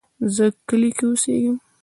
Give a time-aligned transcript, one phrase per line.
[0.35, 1.57] زه کلی کې اوسیږم